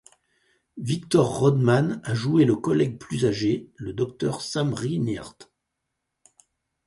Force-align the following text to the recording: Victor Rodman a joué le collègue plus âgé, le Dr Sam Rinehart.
Victor 0.79 1.27
Rodman 1.37 2.01
a 2.03 2.15
joué 2.15 2.43
le 2.43 2.55
collègue 2.55 2.97
plus 2.97 3.27
âgé, 3.27 3.69
le 3.75 3.93
Dr 3.93 4.41
Sam 4.41 4.73
Rinehart. 4.73 5.51